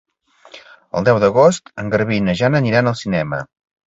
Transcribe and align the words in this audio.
El 0.99 1.03
deu 1.09 1.19
d'agost 1.23 1.69
en 1.83 1.91
Garbí 1.97 2.17
i 2.21 2.23
na 2.29 2.35
Jana 2.39 2.63
aniran 2.65 2.91
al 2.93 2.97
cinema. 3.03 3.43